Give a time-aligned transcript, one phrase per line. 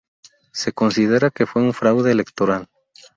[0.51, 2.67] Se considera que fue un fraude electoral.